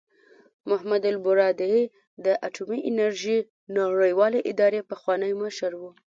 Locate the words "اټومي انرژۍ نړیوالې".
2.47-4.39